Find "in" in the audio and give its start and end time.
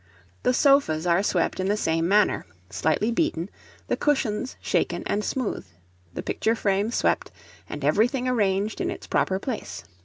1.59-1.67, 8.81-8.89